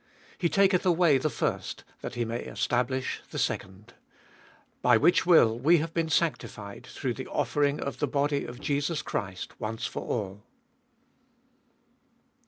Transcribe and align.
He 0.39 0.49
taketh 0.49 0.83
away 0.83 1.19
the 1.19 1.29
first, 1.29 1.83
that 2.01 2.15
he 2.15 2.25
may 2.25 2.39
establish 2.39 3.21
the 3.29 3.37
second. 3.37 3.89
10. 3.89 3.95
By 4.81 4.97
which 4.97 5.27
will 5.27 5.59
we 5.59 5.77
have 5.77 5.93
been 5.93 6.09
sanctified 6.09 6.87
through 6.87 7.13
the 7.13 7.27
offering 7.27 7.79
of 7.79 7.99
the 7.99 8.07
body 8.07 8.43
of 8.43 8.59
Jesus 8.59 9.03
Christ 9.03 9.59
once 9.59 9.85
for 9.85 10.01
all. 10.01 10.43